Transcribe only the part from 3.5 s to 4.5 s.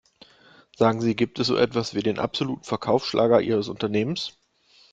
Unternehmens?